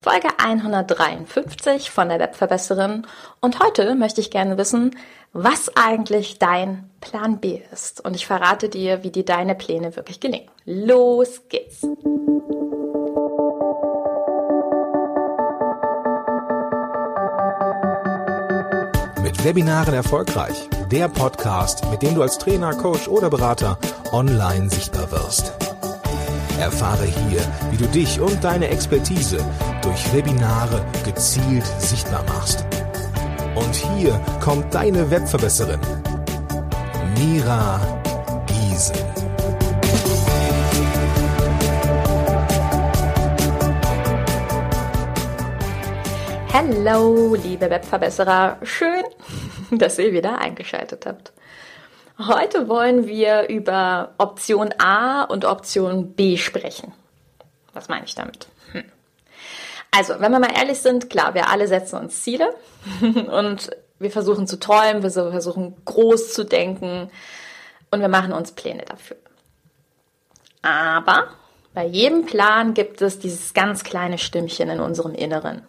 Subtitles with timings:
[0.00, 3.04] Folge 153 von der Webverbesserin
[3.40, 4.96] und heute möchte ich gerne wissen,
[5.32, 8.04] was eigentlich dein Plan B ist.
[8.04, 10.48] Und ich verrate dir, wie dir deine Pläne wirklich gelingen.
[10.64, 11.82] Los geht's!
[19.20, 20.68] Mit Webinaren erfolgreich.
[20.92, 23.76] Der Podcast, mit dem du als Trainer, Coach oder Berater
[24.12, 25.67] online sichtbar wirst.
[26.58, 27.40] Erfahre hier,
[27.70, 29.38] wie du dich und deine Expertise
[29.80, 32.64] durch Webinare gezielt sichtbar machst.
[33.54, 35.80] Und hier kommt deine Webverbesserin,
[37.16, 37.80] Mira
[38.46, 38.96] Giesen.
[46.52, 48.58] Hallo, liebe Webverbesserer.
[48.62, 49.04] Schön,
[49.70, 51.32] dass ihr wieder eingeschaltet habt.
[52.18, 56.92] Heute wollen wir über Option A und Option B sprechen.
[57.72, 58.48] Was meine ich damit?
[58.72, 58.84] Hm.
[59.92, 62.52] Also, wenn wir mal ehrlich sind, klar, wir alle setzen uns Ziele
[63.00, 67.08] und wir versuchen zu träumen, wir versuchen groß zu denken
[67.92, 69.16] und wir machen uns Pläne dafür.
[70.62, 71.28] Aber
[71.72, 75.62] bei jedem Plan gibt es dieses ganz kleine Stimmchen in unserem Inneren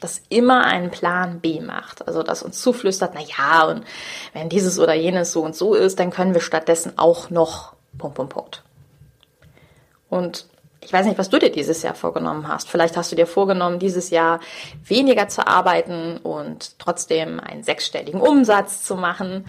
[0.00, 2.06] das immer einen Plan B macht.
[2.06, 3.84] Also das uns zuflüstert, na ja, und
[4.32, 8.16] wenn dieses oder jenes so und so ist, dann können wir stattdessen auch noch Punkt,
[8.16, 8.62] Punkt, Punkt.
[10.08, 10.46] Und
[10.80, 12.68] ich weiß nicht, was du dir dieses Jahr vorgenommen hast.
[12.68, 14.40] Vielleicht hast du dir vorgenommen, dieses Jahr
[14.84, 19.46] weniger zu arbeiten und trotzdem einen sechsstelligen Umsatz zu machen.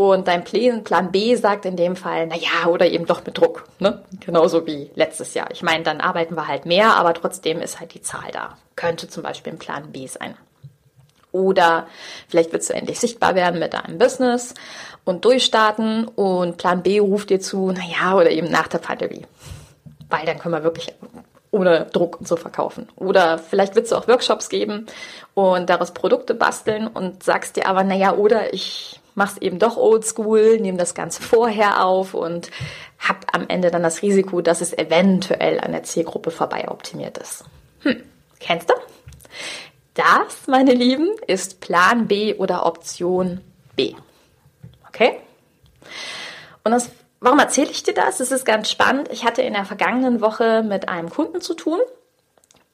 [0.00, 3.66] Und dein Plan B sagt in dem Fall, na ja, oder eben doch mit Druck,
[3.80, 4.02] ne?
[4.20, 5.50] Genauso wie letztes Jahr.
[5.52, 8.56] Ich meine, dann arbeiten wir halt mehr, aber trotzdem ist halt die Zahl da.
[8.76, 10.36] Könnte zum Beispiel ein Plan B sein.
[11.32, 11.86] Oder
[12.28, 14.54] vielleicht willst du endlich sichtbar werden mit deinem Business
[15.04, 19.26] und durchstarten und Plan B ruft dir zu, na ja, oder eben nach der Pandemie.
[20.08, 20.94] Weil dann können wir wirklich
[21.50, 22.88] ohne Druck und so verkaufen.
[22.96, 24.86] Oder vielleicht willst du auch Workshops geben
[25.34, 29.76] und daraus Produkte basteln und sagst dir aber, na ja, oder ich mach's eben doch
[29.76, 32.50] oldschool, nehme das Ganze vorher auf und
[32.98, 37.44] hab am Ende dann das Risiko, dass es eventuell an der Zielgruppe vorbei optimiert ist.
[37.80, 38.02] Hm,
[38.38, 38.74] kennst du?
[39.94, 43.40] Das, meine Lieben, ist Plan B oder Option
[43.76, 43.94] B.
[44.88, 45.18] Okay?
[46.64, 48.20] Und das, warum erzähle ich dir das?
[48.20, 49.08] Es ist ganz spannend.
[49.10, 51.80] Ich hatte in der vergangenen Woche mit einem Kunden zu tun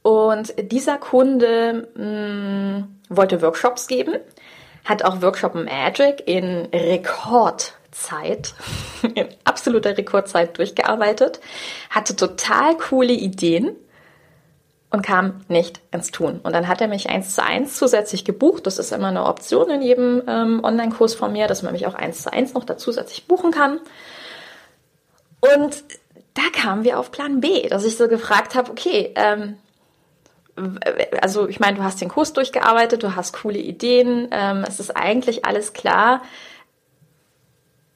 [0.02, 4.16] und dieser Kunde mh, hm, wollte Workshops geben
[4.86, 8.54] hat auch Workshop Magic in Rekordzeit,
[9.14, 11.40] in absoluter Rekordzeit durchgearbeitet,
[11.90, 13.76] hatte total coole Ideen
[14.90, 16.40] und kam nicht ins Tun.
[16.42, 18.66] Und dann hat er mich eins zu eins zusätzlich gebucht.
[18.66, 21.94] Das ist immer eine Option in jedem ähm, Online-Kurs von mir, dass man mich auch
[21.94, 23.80] eins zu eins noch da zusätzlich buchen kann.
[25.40, 25.84] Und
[26.34, 29.56] da kamen wir auf Plan B, dass ich so gefragt habe, okay, ähm,
[31.20, 34.96] also ich meine, du hast den Kurs durchgearbeitet, du hast coole Ideen, ähm, es ist
[34.96, 36.22] eigentlich alles klar.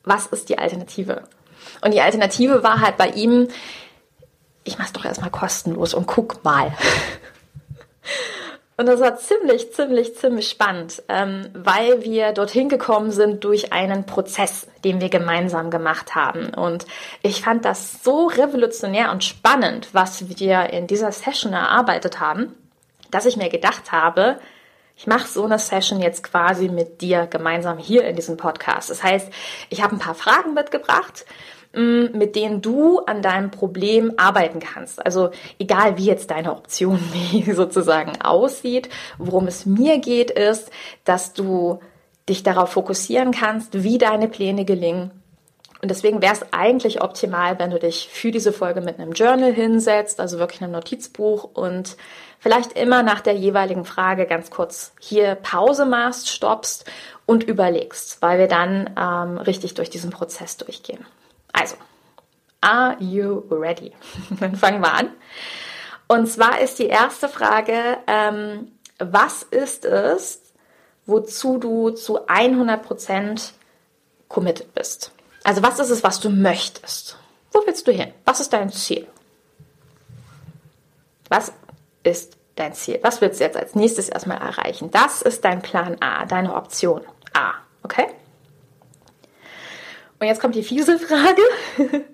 [0.05, 1.25] Was ist die Alternative?
[1.83, 3.49] Und die Alternative war halt bei ihm,
[4.65, 6.73] ich mach's doch erstmal kostenlos und guck mal.
[8.81, 14.07] Und das war ziemlich, ziemlich, ziemlich spannend, ähm, weil wir dorthin gekommen sind durch einen
[14.07, 16.55] Prozess, den wir gemeinsam gemacht haben.
[16.55, 16.87] Und
[17.21, 22.55] ich fand das so revolutionär und spannend, was wir in dieser Session erarbeitet haben,
[23.11, 24.41] dass ich mir gedacht habe,
[24.97, 28.89] ich mache so eine Session jetzt quasi mit dir gemeinsam hier in diesem Podcast.
[28.89, 29.31] Das heißt,
[29.69, 31.27] ich habe ein paar Fragen mitgebracht
[31.73, 35.05] mit denen du an deinem Problem arbeiten kannst.
[35.05, 37.01] Also egal wie jetzt deine Option
[37.53, 38.89] sozusagen aussieht,
[39.19, 40.71] worum es mir geht, ist,
[41.05, 41.81] dass du
[42.29, 45.13] dich darauf fokussieren kannst, wie deine Pläne gelingen.
[45.83, 49.53] Und deswegen wäre es eigentlich optimal, wenn du dich für diese Folge mit einem Journal
[49.53, 51.97] hinsetzt, also wirklich einem Notizbuch und
[52.39, 56.85] vielleicht immer nach der jeweiligen Frage ganz kurz hier Pause machst, stoppst
[57.25, 61.07] und überlegst, weil wir dann ähm, richtig durch diesen Prozess durchgehen.
[61.53, 61.77] Also,
[62.61, 63.93] are you ready?
[64.41, 65.11] Dann fangen wir an.
[66.09, 70.41] Und zwar ist die erste Frage, ähm, was ist es,
[71.07, 73.53] wozu du zu 100%
[74.29, 75.13] committed bist?
[75.45, 77.17] Also was ist es, was du möchtest?
[77.53, 78.13] Wo willst du hin?
[78.25, 79.07] Was ist dein Ziel?
[81.29, 81.53] Was
[82.03, 82.99] ist dein Ziel?
[83.03, 84.91] Was willst du jetzt als nächstes erstmal erreichen?
[84.91, 87.03] Das ist dein Plan A, deine Option
[87.33, 87.53] A.
[87.83, 88.09] Okay?
[90.21, 91.43] Und jetzt kommt die fiese Frage.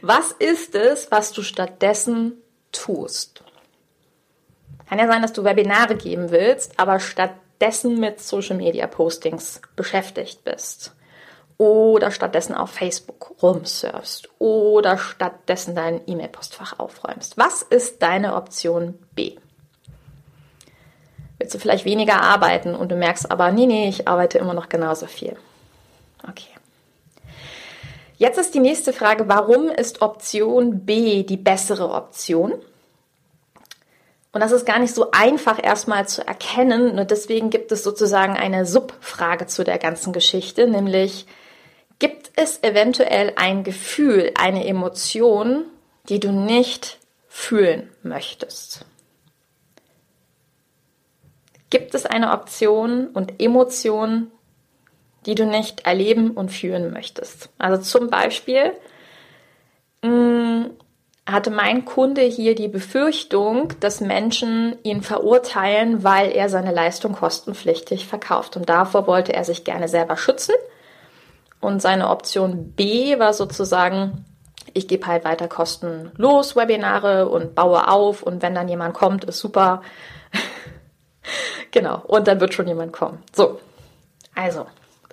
[0.00, 2.34] Was ist es, was du stattdessen
[2.70, 3.42] tust?
[4.88, 10.44] Kann ja sein, dass du Webinare geben willst, aber stattdessen mit Social Media Postings beschäftigt
[10.44, 10.94] bist.
[11.58, 14.28] Oder stattdessen auf Facebook rumsurfst.
[14.38, 17.36] Oder stattdessen dein E-Mail-Postfach aufräumst.
[17.36, 19.36] Was ist deine Option B?
[21.38, 25.06] du vielleicht weniger arbeiten und du merkst aber, nee, nee, ich arbeite immer noch genauso
[25.06, 25.36] viel.
[26.28, 26.55] Okay.
[28.16, 32.54] Jetzt ist die nächste Frage, warum ist Option B die bessere Option?
[34.32, 36.96] Und das ist gar nicht so einfach erstmal zu erkennen.
[36.96, 41.26] Nur deswegen gibt es sozusagen eine Subfrage zu der ganzen Geschichte, nämlich
[41.98, 45.64] gibt es eventuell ein Gefühl, eine Emotion,
[46.08, 46.98] die du nicht
[47.28, 48.84] fühlen möchtest?
[51.70, 54.30] Gibt es eine Option und Emotion,
[55.26, 57.50] die du nicht erleben und fühlen möchtest?
[57.58, 58.72] Also zum Beispiel
[60.02, 60.66] mm,
[61.26, 68.06] hatte mein Kunde hier die Befürchtung, dass Menschen ihn verurteilen, weil er seine Leistung kostenpflichtig
[68.06, 68.56] verkauft.
[68.56, 70.54] Und davor wollte er sich gerne selber schützen.
[71.60, 74.24] Und seine Option B war sozusagen,
[74.72, 78.22] ich gebe halt weiter kostenlos Webinare und baue auf.
[78.22, 79.82] Und wenn dann jemand kommt, ist super.
[81.72, 82.02] genau.
[82.06, 83.20] Und dann wird schon jemand kommen.
[83.34, 83.58] So.
[84.36, 84.66] Also,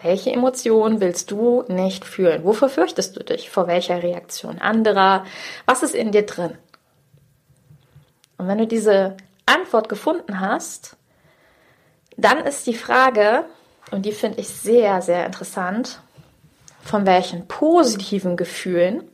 [0.04, 2.44] welche Emotion willst du nicht fühlen?
[2.44, 3.50] Wofür fürchtest du dich?
[3.50, 5.26] Vor welcher Reaktion anderer?
[5.66, 6.58] Was ist in dir drin?
[8.38, 9.16] Und wenn du diese
[9.46, 10.98] Antwort gefunden hast,
[12.18, 13.46] dann ist die Frage,
[13.92, 16.02] und die finde ich sehr, sehr interessant,
[16.84, 19.10] von welchen positiven Gefühlen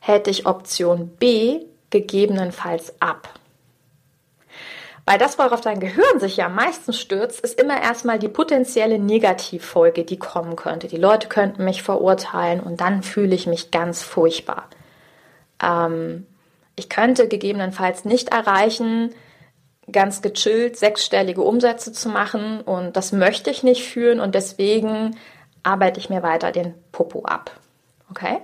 [0.00, 3.37] hält dich Option B gegebenenfalls ab?
[5.08, 8.98] Weil das, worauf dein Gehirn sich ja am meisten stürzt, ist immer erstmal die potenzielle
[8.98, 10.86] Negativfolge, die kommen könnte.
[10.86, 14.68] Die Leute könnten mich verurteilen und dann fühle ich mich ganz furchtbar.
[15.62, 16.26] Ähm,
[16.76, 19.14] ich könnte gegebenenfalls nicht erreichen,
[19.90, 25.16] ganz gechillt sechsstellige Umsätze zu machen und das möchte ich nicht fühlen und deswegen
[25.62, 27.50] arbeite ich mir weiter den Popo ab.
[28.10, 28.40] Okay?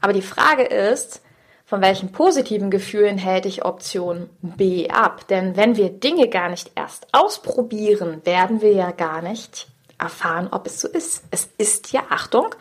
[0.00, 1.22] Aber die Frage ist,
[1.70, 5.28] von welchen positiven Gefühlen hält ich Option B ab?
[5.28, 10.66] Denn wenn wir Dinge gar nicht erst ausprobieren, werden wir ja gar nicht erfahren, ob
[10.66, 11.22] es so ist.
[11.30, 12.52] Es ist ja, Achtung,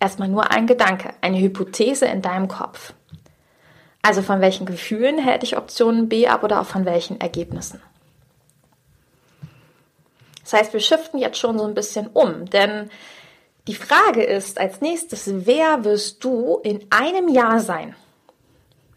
[0.00, 2.92] erstmal nur ein Gedanke, eine Hypothese in deinem Kopf.
[4.02, 7.80] Also von welchen Gefühlen hält ich Option B ab oder auch von welchen Ergebnissen?
[10.42, 12.90] Das heißt, wir shiften jetzt schon so ein bisschen um, denn
[13.68, 17.94] die Frage ist als nächstes, wer wirst du in einem Jahr sein?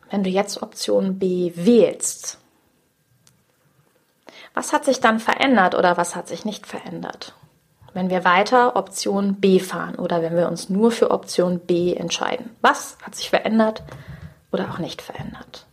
[0.09, 2.39] Wenn du jetzt Option B wählst,
[4.53, 7.35] was hat sich dann verändert oder was hat sich nicht verändert?
[7.93, 12.55] Wenn wir weiter Option B fahren oder wenn wir uns nur für Option B entscheiden.
[12.61, 13.83] Was hat sich verändert
[14.51, 15.65] oder auch nicht verändert?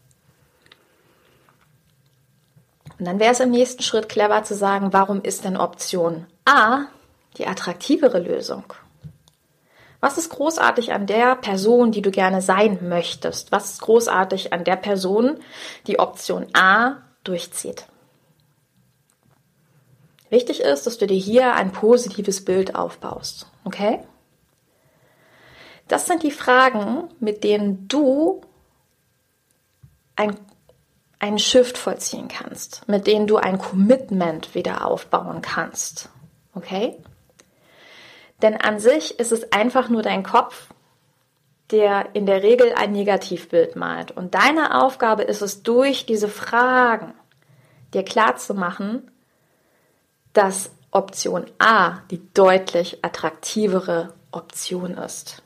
[2.98, 6.86] Und dann wäre es im nächsten Schritt clever zu sagen, warum ist denn Option A
[7.36, 8.64] die attraktivere Lösung?
[10.06, 13.50] Was ist großartig an der Person, die du gerne sein möchtest?
[13.50, 15.40] Was ist großartig an der Person,
[15.88, 17.86] die Option A durchzieht?
[20.30, 23.50] Wichtig ist, dass du dir hier ein positives Bild aufbaust.
[23.64, 23.98] Okay?
[25.88, 28.42] Das sind die Fragen, mit denen du
[30.14, 30.36] ein,
[31.18, 36.10] einen Shift vollziehen kannst, mit denen du ein Commitment wieder aufbauen kannst.
[36.54, 36.96] Okay?
[38.42, 40.68] Denn an sich ist es einfach nur dein Kopf,
[41.70, 44.12] der in der Regel ein Negativbild malt.
[44.12, 47.14] Und deine Aufgabe ist es, durch diese Fragen
[47.92, 49.10] dir klarzumachen,
[50.32, 55.42] dass Option A die deutlich attraktivere Option ist.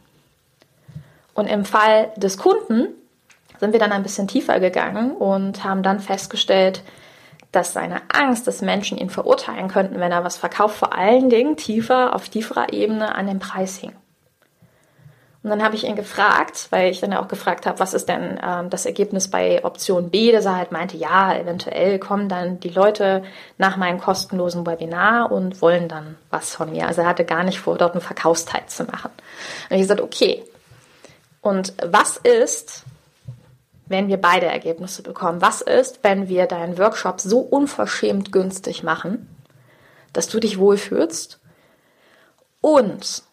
[1.33, 2.89] Und im Fall des Kunden
[3.61, 6.83] sind wir dann ein bisschen tiefer gegangen und haben dann festgestellt,
[7.53, 11.57] dass seine Angst, dass Menschen ihn verurteilen könnten, wenn er was verkauft, vor allen Dingen
[11.57, 13.93] tiefer, auf tieferer Ebene an dem Preis hing.
[15.43, 18.11] Und dann habe ich ihn gefragt, weil ich dann ja auch gefragt habe, was ist
[18.11, 22.61] denn ähm, das Ergebnis bei Option B, dass er halt meinte, ja, eventuell kommen dann
[22.61, 23.23] die Leute
[23.57, 26.87] nach meinem kostenlosen Webinar und wollen dann was von mir.
[26.87, 29.11] Also er hatte gar nicht vor, dort einen Verkaufsteil zu machen.
[29.71, 30.45] Und ich gesagt, okay.
[31.41, 32.85] Und was ist,
[33.91, 35.43] wenn wir beide Ergebnisse bekommen.
[35.43, 39.29] Was ist, wenn wir deinen Workshop so unverschämt günstig machen,
[40.13, 41.41] dass du dich wohlfühlst
[42.61, 43.25] und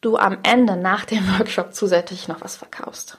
[0.00, 3.18] du am Ende nach dem Workshop zusätzlich noch was verkaufst?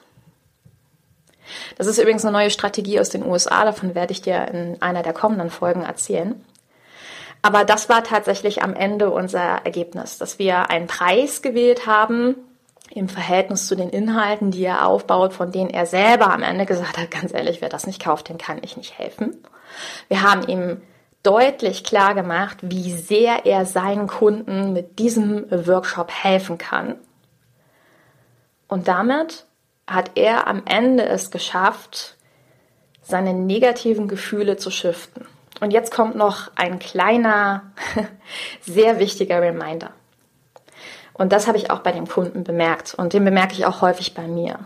[1.78, 5.04] Das ist übrigens eine neue Strategie aus den USA, davon werde ich dir in einer
[5.04, 6.44] der kommenden Folgen erzählen.
[7.44, 12.36] Aber das war tatsächlich am Ende unser Ergebnis, dass wir einen Preis gewählt haben,
[12.92, 16.98] im Verhältnis zu den Inhalten, die er aufbaut, von denen er selber am Ende gesagt
[16.98, 19.38] hat, ganz ehrlich, wer das nicht kauft, den kann ich nicht helfen.
[20.08, 20.82] Wir haben ihm
[21.24, 26.96] deutlich klar gemacht, wie sehr er seinen Kunden mit diesem Workshop helfen kann.
[28.68, 29.46] Und damit
[29.88, 32.16] hat er am Ende es geschafft,
[33.02, 35.26] seine negativen Gefühle zu shiften.
[35.62, 37.72] Und jetzt kommt noch ein kleiner,
[38.62, 39.92] sehr wichtiger Reminder.
[41.18, 44.14] Und das habe ich auch bei dem Kunden bemerkt und den bemerke ich auch häufig
[44.14, 44.60] bei mir.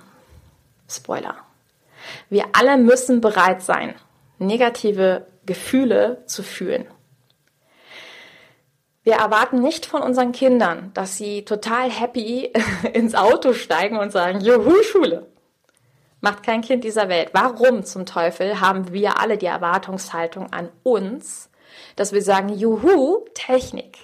[0.90, 1.36] Spoiler.
[2.28, 3.94] Wir alle müssen bereit sein,
[4.40, 6.88] negative Gefühle zu fühlen.
[9.04, 12.52] Wir erwarten nicht von unseren Kindern, dass sie total happy
[12.94, 15.28] ins Auto steigen und sagen, Juhu, Schule.
[16.20, 17.30] Macht kein Kind dieser Welt.
[17.32, 21.50] Warum zum Teufel haben wir alle die Erwartungshaltung an uns,
[21.96, 24.00] dass wir sagen, Juhu, Technik.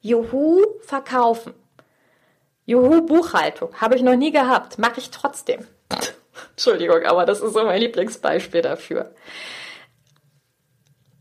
[0.00, 1.54] Juhu, Verkaufen.
[2.68, 3.70] Juhu, Buchhaltung.
[3.80, 4.78] Habe ich noch nie gehabt.
[4.78, 5.66] Mache ich trotzdem.
[6.50, 9.14] Entschuldigung, aber das ist so mein Lieblingsbeispiel dafür.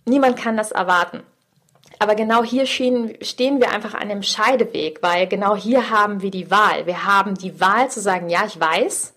[0.03, 1.23] Niemand kann das erwarten.
[1.99, 6.51] Aber genau hier stehen, wir einfach an dem Scheideweg, weil genau hier haben wir die
[6.51, 6.85] Wahl.
[6.85, 9.15] Wir haben die Wahl zu sagen, ja, ich weiß,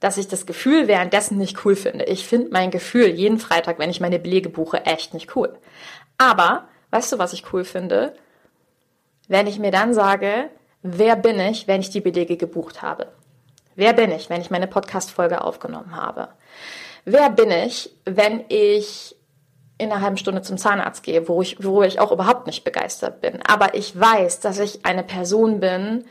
[0.00, 2.04] dass ich das Gefühl währenddessen nicht cool finde.
[2.04, 5.58] Ich finde mein Gefühl jeden Freitag, wenn ich meine Belege buche, echt nicht cool.
[6.18, 8.14] Aber, weißt du, was ich cool finde?
[9.28, 10.50] Wenn ich mir dann sage,
[10.82, 13.08] wer bin ich, wenn ich die Belege gebucht habe?
[13.76, 16.28] Wer bin ich, wenn ich meine Podcast-Folge aufgenommen habe?
[17.04, 19.16] Wer bin ich, wenn ich
[19.78, 23.20] in einer halben Stunde zum Zahnarzt gehe, wo ich, wo ich auch überhaupt nicht begeistert
[23.20, 23.40] bin?
[23.46, 26.04] Aber ich weiß, dass ich eine Person bin,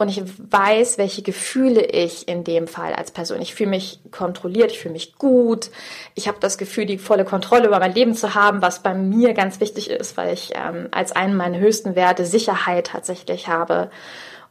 [0.00, 3.42] und ich weiß, welche Gefühle ich in dem Fall als Person.
[3.42, 5.70] Ich fühle mich kontrolliert, ich fühle mich gut.
[6.14, 9.34] Ich habe das Gefühl, die volle Kontrolle über mein Leben zu haben, was bei mir
[9.34, 13.90] ganz wichtig ist, weil ich ähm, als einen meiner höchsten Werte Sicherheit tatsächlich habe.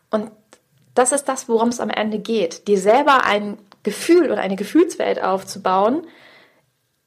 [0.10, 0.32] Und
[0.96, 2.68] das ist das, worum es am Ende geht.
[2.68, 6.06] Dir selber ein Gefühl oder eine Gefühlswelt aufzubauen,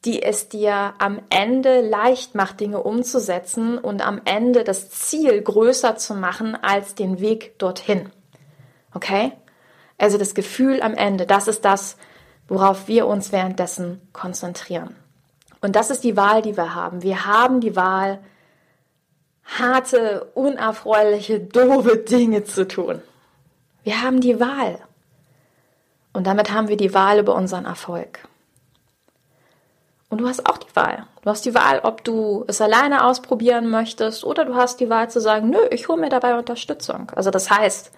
[0.06, 5.96] die es dir am Ende leicht macht, Dinge umzusetzen und am Ende das Ziel größer
[5.96, 8.10] zu machen als den Weg dorthin.
[8.94, 9.32] Okay?
[9.98, 11.96] Also das Gefühl am Ende, das ist das,
[12.48, 14.96] worauf wir uns währenddessen konzentrieren.
[15.60, 17.02] Und das ist die Wahl, die wir haben.
[17.02, 18.18] Wir haben die Wahl,
[19.44, 23.02] harte, unerfreuliche, doofe Dinge zu tun.
[23.82, 24.78] Wir haben die Wahl.
[26.12, 28.20] Und damit haben wir die Wahl über unseren Erfolg.
[30.08, 31.06] Und du hast auch die Wahl.
[31.22, 35.08] Du hast die Wahl, ob du es alleine ausprobieren möchtest oder du hast die Wahl
[35.08, 37.12] zu sagen, nö, ich hole mir dabei Unterstützung.
[37.14, 37.92] Also das heißt,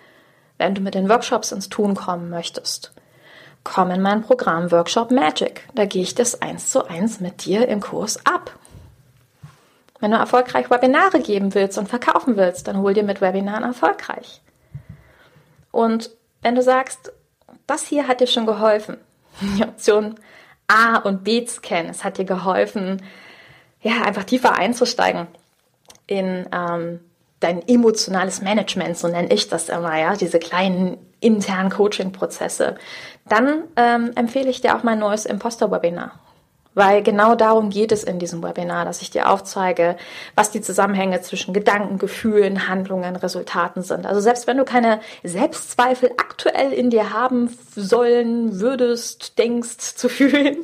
[0.58, 2.92] wenn du mit den Workshops ins Tun kommen möchtest.
[3.64, 5.68] Komm in mein Programm Workshop Magic.
[5.74, 8.58] Da gehe ich das eins zu eins mit dir im Kurs ab.
[10.00, 14.40] Wenn du erfolgreich Webinare geben willst und verkaufen willst, dann hol dir mit Webinaren erfolgreich.
[15.70, 16.10] Und
[16.42, 17.12] wenn du sagst,
[17.68, 18.96] das hier hat dir schon geholfen,
[19.40, 20.16] die Option
[20.66, 23.00] A und B zu kennen, es hat dir geholfen,
[23.80, 25.28] ja, einfach tiefer einzusteigen
[26.06, 27.00] in ähm,
[27.42, 32.76] dein emotionales Management, so nenne ich das immer, ja, diese kleinen internen Coaching-Prozesse,
[33.28, 36.12] dann ähm, empfehle ich dir auch mein neues Imposter-Webinar.
[36.74, 39.96] Weil genau darum geht es in diesem Webinar, dass ich dir aufzeige,
[40.34, 44.06] was die Zusammenhänge zwischen Gedanken, Gefühlen, Handlungen, Resultaten sind.
[44.06, 50.56] Also selbst wenn du keine Selbstzweifel aktuell in dir haben sollen, würdest, denkst zu fühlen,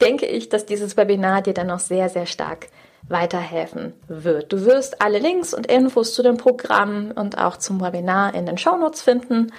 [0.00, 2.66] denke ich, dass dieses Webinar dir dann noch sehr, sehr stark
[3.10, 4.52] weiterhelfen wird.
[4.52, 8.56] Du wirst alle Links und Infos zu dem Programm und auch zum Webinar in den
[8.56, 9.52] Shownotes finden.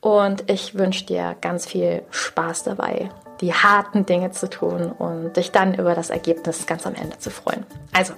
[0.00, 5.50] Und ich wünsche dir ganz viel Spaß dabei, die harten Dinge zu tun und dich
[5.50, 7.64] dann über das Ergebnis ganz am Ende zu freuen.
[7.92, 8.14] Also,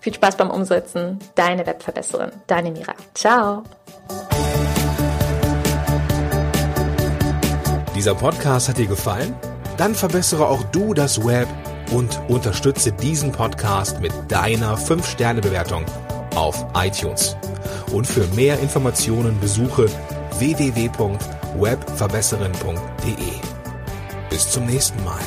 [0.00, 1.18] viel Spaß beim Umsetzen.
[1.34, 2.94] Deine Webverbesserin, deine Mira.
[3.14, 3.64] Ciao.
[7.94, 9.34] Dieser Podcast hat dir gefallen?
[9.76, 11.48] Dann verbessere auch du das Web
[11.92, 15.86] und unterstütze diesen Podcast mit deiner 5-Sterne-Bewertung
[16.34, 17.36] auf iTunes.
[17.92, 19.86] Und für mehr Informationen besuche
[20.38, 23.32] www.webverbesserin.de.
[24.30, 25.20] Bis zum nächsten Mal.